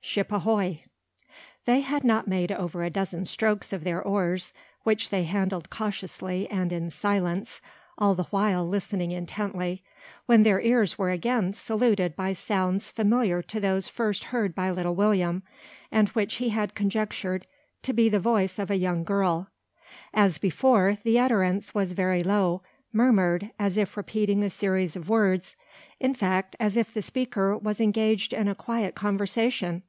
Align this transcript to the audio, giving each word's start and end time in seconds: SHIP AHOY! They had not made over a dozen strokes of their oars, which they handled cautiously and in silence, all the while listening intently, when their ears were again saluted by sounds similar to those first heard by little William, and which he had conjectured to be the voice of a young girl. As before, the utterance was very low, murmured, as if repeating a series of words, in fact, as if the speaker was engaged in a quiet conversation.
SHIP 0.00 0.32
AHOY! 0.32 0.84
They 1.66 1.80
had 1.80 2.02
not 2.02 2.26
made 2.26 2.50
over 2.50 2.82
a 2.82 2.88
dozen 2.88 3.26
strokes 3.26 3.74
of 3.74 3.84
their 3.84 4.00
oars, 4.02 4.54
which 4.82 5.10
they 5.10 5.24
handled 5.24 5.68
cautiously 5.68 6.48
and 6.50 6.72
in 6.72 6.88
silence, 6.88 7.60
all 7.98 8.14
the 8.14 8.22
while 8.24 8.66
listening 8.66 9.10
intently, 9.10 9.84
when 10.24 10.44
their 10.44 10.62
ears 10.62 10.98
were 10.98 11.10
again 11.10 11.52
saluted 11.52 12.16
by 12.16 12.32
sounds 12.32 12.90
similar 12.96 13.42
to 13.42 13.60
those 13.60 13.86
first 13.88 14.24
heard 14.24 14.54
by 14.54 14.70
little 14.70 14.94
William, 14.94 15.42
and 15.92 16.08
which 16.10 16.36
he 16.36 16.48
had 16.50 16.74
conjectured 16.74 17.46
to 17.82 17.92
be 17.92 18.08
the 18.08 18.20
voice 18.20 18.58
of 18.58 18.70
a 18.70 18.76
young 18.76 19.04
girl. 19.04 19.50
As 20.14 20.38
before, 20.38 20.96
the 21.02 21.18
utterance 21.18 21.74
was 21.74 21.92
very 21.92 22.22
low, 22.22 22.62
murmured, 22.94 23.50
as 23.58 23.76
if 23.76 23.94
repeating 23.94 24.42
a 24.42 24.48
series 24.50 24.96
of 24.96 25.10
words, 25.10 25.54
in 26.00 26.14
fact, 26.14 26.56
as 26.58 26.78
if 26.78 26.94
the 26.94 27.02
speaker 27.02 27.58
was 27.58 27.78
engaged 27.78 28.32
in 28.32 28.48
a 28.48 28.54
quiet 28.54 28.94
conversation. 28.94 29.82